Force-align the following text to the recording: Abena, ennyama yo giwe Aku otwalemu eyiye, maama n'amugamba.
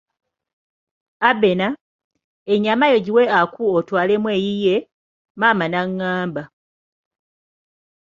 Abena, 1.29 1.67
ennyama 2.53 2.85
yo 2.93 2.99
giwe 3.05 3.23
Aku 3.39 3.63
otwalemu 3.77 4.27
eyiye, 4.37 4.75
maama 5.39 5.65
n'amugamba. 5.69 6.43